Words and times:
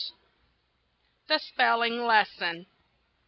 THE 1.27 1.37
SPELLING 1.37 2.07
LESSON. 2.07 2.65